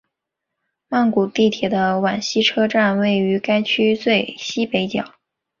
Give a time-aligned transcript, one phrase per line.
[0.89, 5.13] 曼谷地铁的挽赐车站位于该区最西北角。